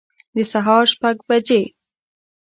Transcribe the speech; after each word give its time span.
د 0.35 0.37
سهار 0.51 0.83
شپږ 0.93 1.17
بجي 1.27 1.63